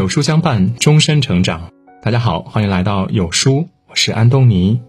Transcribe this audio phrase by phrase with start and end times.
[0.00, 1.70] 有书相伴，终身成长。
[2.00, 4.80] 大家好，欢迎来到有书，我是安东尼。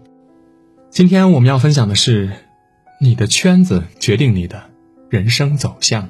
[0.88, 2.32] 今天我们要分享的是，
[2.98, 4.62] 你的圈子决定你的
[5.10, 6.08] 人生走向。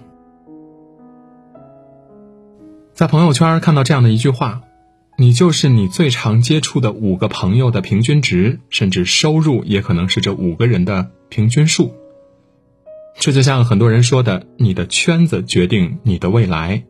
[2.95, 4.62] 在朋友圈看到这样的一句话
[5.19, 11.93] ：“你就是你最常接触的五个朋友的平均值，甚至收入也可能是这五个人的平均数。”
[13.19, 16.85] 这就像很多人说的：“你的圈子决定你的未来。”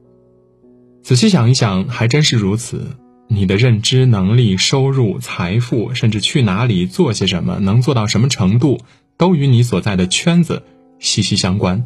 [1.03, 2.97] 仔细想一想，还真是如此。
[3.29, 8.79] 你的认知能力、收入、财富，甚至去哪里做些什么，能做到什么程度，
[9.17, 10.63] 都与你所在的圈子
[10.99, 11.85] 息息相关。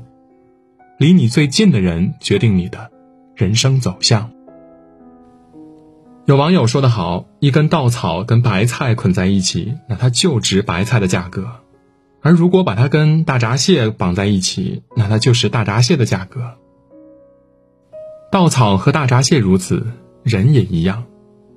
[0.98, 2.91] 离你最近的人，决定你的。
[3.37, 4.30] 人生走向。
[6.24, 11.43] 有网友说得好：“一根稻草跟白菜捆在一起，那它就值白菜的价格；
[12.23, 16.55] 而如果把它跟大闸蟹绑在一起，那它就是大闸蟹的价格。”
[18.36, 19.87] 稻草和大闸蟹如此，
[20.23, 21.04] 人也一样。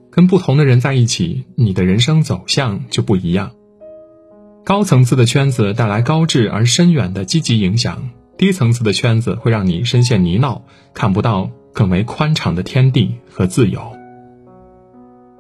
[0.10, 3.52] 跟不同的人在一起，你的人生走向就不一样。
[4.64, 10.62] 高层次的圈子带来高质而深远的积极影响，低层次的圈子会让你深陷泥淖，
[10.94, 11.52] 看不到。
[11.74, 13.82] 更为宽敞的天地和自由。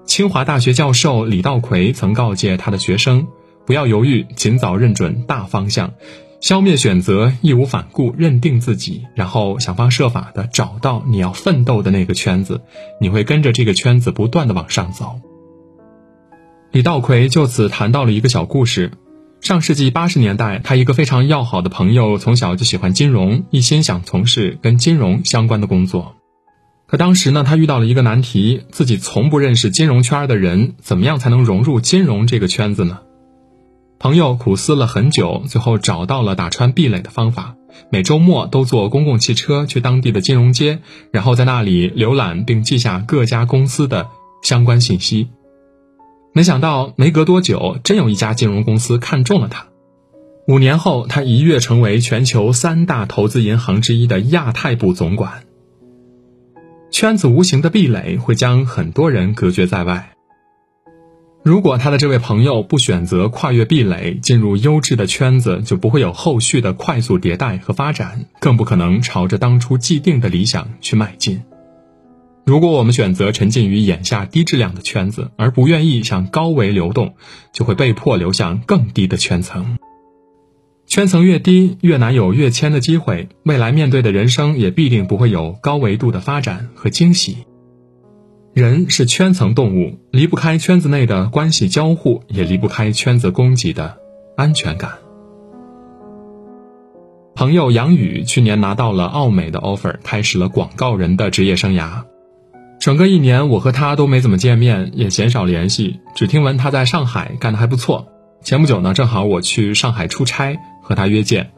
[0.06, 3.28] 清华大学教授李道葵曾告诫他的学生：
[3.66, 5.94] 不要犹豫，尽早认准大方向，
[6.42, 12.62] 消灭选择，义无反顾认定自己，然后想方设法的找到你要奋斗的那个圈子。
[13.02, 15.20] 你会跟着这个圈子不断的往上走。
[16.72, 18.92] 李道葵就此谈到了一个小故事。
[19.42, 26.16] 上世纪八十年代，他一个非常要好的朋友从小就喜欢金融，一心想从事跟金融相关的工作。
[26.88, 33.00] 可当时呢，他遇到了一个难题，自己从不认识金融圈的人，怎么样才能融入金融这个圈子呢？
[34.00, 37.56] 朋友苦思了很久，最后找到了打穿壁垒的方法。
[37.92, 40.80] 每周末都坐公共汽车去当地的金融街，
[41.12, 44.08] 然后在那里浏览并记下各家公司的
[44.42, 45.28] 相关信息。
[46.34, 49.68] 没想到没隔多久，真有一家金融公司看中了他。
[50.48, 55.44] 五年后，他一跃成为全球三大投资银行之一的亚太部总管。
[56.90, 60.14] 圈子无形的壁垒会将很多人隔绝在外。
[61.42, 71.42] 如果他的这位朋友不选择跨越壁垒，进入优质的圈子，就不会有后续的快速迭代和发展，更不可能朝着当初既定的理想去迈进。
[72.46, 77.16] 如果我们选择沉浸于眼下低质量的圈子，而不愿意向高维流动，
[77.54, 79.78] 就会被迫流向更低的圈层。
[80.88, 87.46] 圈层越低，越难有跃迁的机会，未来面对的人生也必定不会有高维度的发展和惊喜。
[88.60, 93.96] 人是圈层动物，离不开圈子内的关系交互，也离不开圈子供给的
[94.36, 94.92] 安全感。
[97.36, 102.04] 朋友杨宇去年拿到了奥美的 offer，开始了广告人的职业生涯。
[102.82, 108.10] 整个一年，我和他都没怎么见面，也鲜少联系，只听闻他在上海干得还不错。
[108.44, 110.58] 前不久呢，正好我去上海出差。
[110.82, 111.52] 和他约见，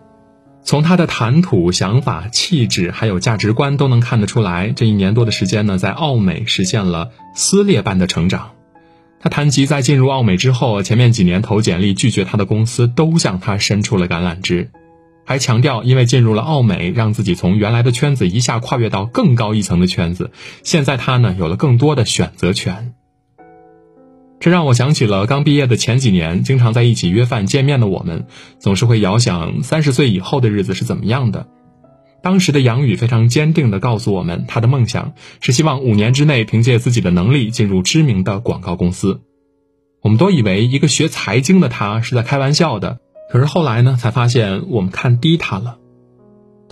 [0.63, 4.69] 从他的谈吐、想法、气质，还有价值观都能看得出来。
[4.69, 8.51] 这一年多的时间呢，在奥美实现了撕裂般的成长。
[9.19, 14.71] 他谈及在进入奥美之后，前面几年投简历拒绝他的公司都向他伸出了橄榄枝，
[15.25, 20.31] 还强调因为进入了奥美，让自己从原来的圈子一下跨越到更高一层的圈子。
[20.63, 22.93] 现在他呢，有了更多的选择权。
[24.41, 28.25] 这让我想起了刚毕业的前几年，经常在一起约饭见面的我们，
[28.57, 31.47] 总是会遥想三十岁以后的日子是怎么样的。
[32.23, 39.21] 当时的杨宇非常坚定地告诉我们，他的梦想是希望五年之内凭借自己的能力进入知名的广告公司。
[40.01, 42.97] 我们都以为一个学财经的他是在开玩笑的，
[43.31, 45.77] 可是后来呢，才发现我们看低他了。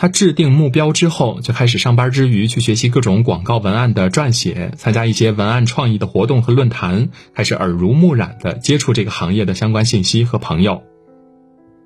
[0.01, 10.83] 他制定目标之后，就开始上班之余去学习各种广告文案的撰写，参加一些文案创意的活动和论坛，开始耳濡目染的接触这个行业的相关信息和朋友。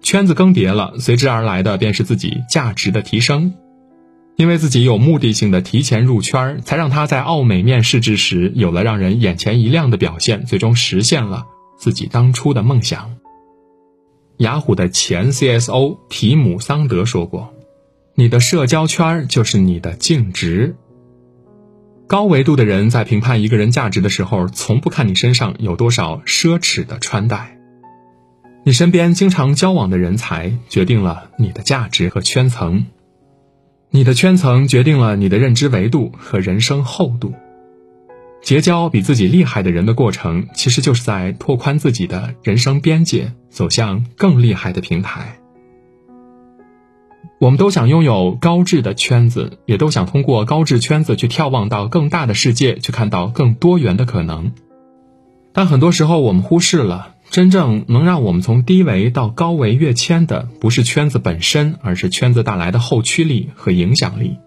[0.03, 3.55] 圈子更迭了，随之而来的便是自己价值的提升。
[4.35, 11.47] 因为自己有目的性的提前入圈，才让他在奥美面试之时有了让人眼前一亮的表现，最终实现了
[11.79, 13.15] 自己当初的梦想。
[14.37, 17.51] 雅虎的前 CSO 提姆桑德说过。
[18.15, 20.75] 你的社交圈就是你的净值。
[22.05, 27.57] 高维度的人在评判一个人价值的时候，从不看你身上有多少奢侈的穿戴。
[28.65, 32.85] 你身边经常交往的人才，决定了你的价值和圈层。
[33.89, 37.33] 你的圈层决定了你的认知维度和人生厚度。
[38.43, 45.39] 结交比自己厉害的人的过程，其实就是在拓宽自己的人生边界，走向更厉害的平台。
[47.43, 54.53] 我们都想拥有高质的圈子，也都想通过高质圈子去眺望到更大的世界，去看到更多元的可能。
[55.51, 64.37] 但很多时候，我们忽视了真正能让我们从低维到高维跃迁的，不是圈子本身，而是圈子带来的后驱力和影响力。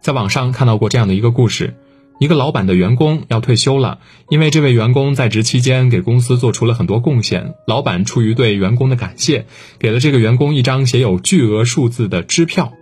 [0.00, 1.74] 在网上看到过这样的一个故事。
[2.18, 7.54] 一个老板的员工要退休了，因为这位员工在职期间给公司做出了很多贡献。
[7.66, 9.46] 老板出于对员工的感谢，
[9.78, 12.72] 给了这个员工一张写有巨额数字的支票。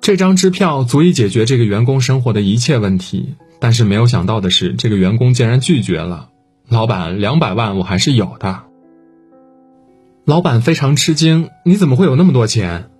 [0.00, 3.34] 这张支票足以解决这个员工生活的一切问题。
[3.58, 6.28] 但是没有想到的是，这个员工竟然拒绝了。
[6.68, 8.64] 老板，两百万我还是有的。
[10.24, 12.90] 老板非常吃惊：“你怎么会有那么多钱？”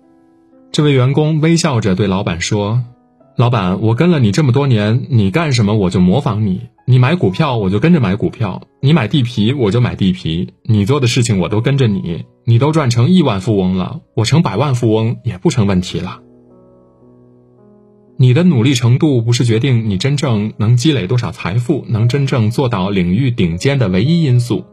[0.71, 2.83] 这位员工微笑着对老板说。
[3.35, 6.69] 老板，我跟了你这么多年，你干什么我就模仿你。
[6.85, 12.25] 你买股票我就跟着买股票，你买地皮我就买地皮，你做的事情我都跟着你。
[12.45, 16.19] 你都赚成亿万富翁了，我成百万富翁也不成问题了。
[18.17, 24.65] 你的努力程度不是决定你真正能积累多少财富、能真正做到领域顶尖的唯一因素。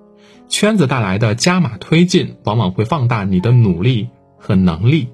[0.49, 5.09] 圈子带来的加码推进，往往会放大你的努力和能力。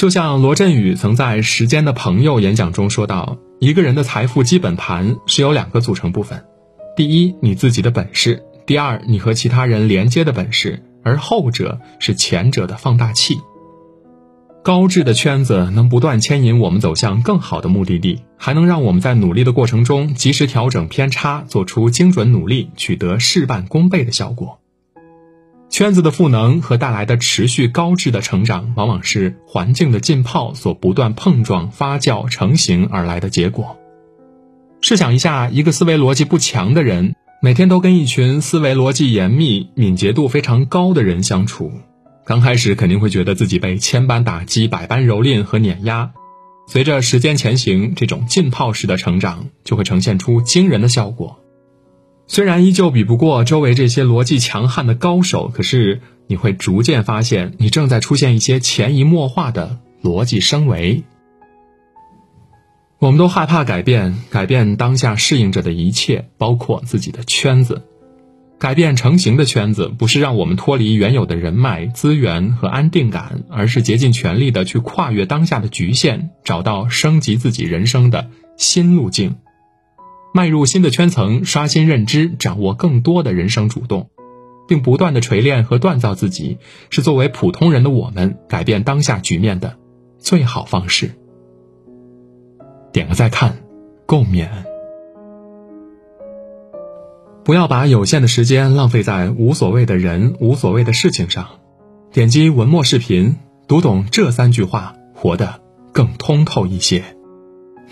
[0.00, 6.42] 就像罗振宇曾在《时间的朋友》演讲中说到，一个人的财富基本盘是由两个组成部分：
[6.96, 10.82] 第一，你自己的本事；第二，你和其他人连接的本事。
[11.04, 13.36] 而后者是前者的放大器。
[14.64, 24.59] 高质的圈子能不断牵引我们走向更好的目的地，还能让我们在努力的过程中及时调整偏差，做出精准努力，取得事半功倍的效果。
[25.70, 33.78] 圈子的赋能和带来的持续高质的成长，往往是环境的浸泡所不断碰撞、发酵、成型而来的结果。
[34.80, 41.70] 试想一下，一个思维逻辑不强的人，每天都跟一群思维逻辑严密、敏捷度非常高的人相处，
[42.26, 46.10] 刚开始肯定会觉得自己被千般打击、百般蹂躏和碾压。
[46.66, 51.38] 随着时间前行，这种浸泡式的成长就会呈现出惊人的效果。
[52.32, 61.02] 虽然依旧比不过周围这些逻辑强悍的高手，可是你会逐渐发现，你正在出现一些潜移默化的逻辑升维。
[63.00, 67.82] 我们都害怕改变，改变当下适应着的一切，包括自己的圈子。
[68.60, 79.34] 改变成型的圈子，不是让我们脱离原有的人脉资源和安定感，而是竭尽全力的去跨越当下的局限，找到升级自己人生的新路径。
[80.32, 84.10] 迈入新的圈层，刷新认知，掌握更多的人生主动，
[84.68, 86.58] 并不断的锤炼和锻造自己，
[86.90, 89.76] 是作为普通人的我们改变当下局面的
[90.18, 91.10] 最好方式。
[92.92, 93.56] 点个再看，
[94.06, 94.48] 共勉。
[97.42, 101.48] 不要把有限的时间浪费在无所谓的人、无所谓的事情上。
[102.12, 103.36] 点击文末视频，
[103.66, 105.60] 读懂这三句话，活得
[105.92, 107.02] 更通透一些。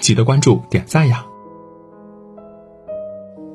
[0.00, 1.24] 记得关注、点赞呀！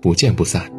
[0.00, 0.77] 不见不散。